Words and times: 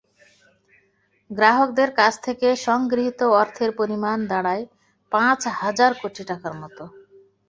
গ্রাহকদের 1.31 1.89
কাছ 1.99 2.13
থেকে 2.23 2.47
সংগৃহীত 2.65 3.19
অর্থের 3.39 3.71
পরিমাণ 3.79 4.17
দাঁড়ায় 4.31 4.63
পাঁচ 5.11 5.41
হাজার 5.59 5.91
কোটি 6.01 6.23
টাকার 6.29 6.53
মতো। 6.61 6.83